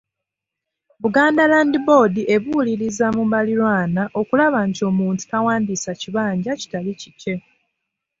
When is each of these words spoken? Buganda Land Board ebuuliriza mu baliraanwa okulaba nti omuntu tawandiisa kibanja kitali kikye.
Buganda 1.01 1.43
Land 1.51 1.75
Board 1.87 2.15
ebuuliriza 2.35 3.05
mu 3.17 3.23
baliraanwa 3.31 4.03
okulaba 4.19 4.59
nti 4.69 4.81
omuntu 4.89 5.21
tawandiisa 5.31 5.91
kibanja 6.01 6.51
kitali 6.59 6.91
kikye. 7.01 7.35